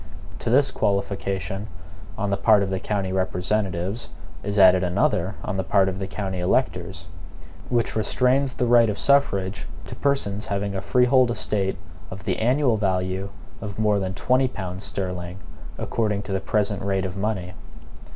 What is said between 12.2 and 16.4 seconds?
the annual value of more than twenty pounds sterling, according to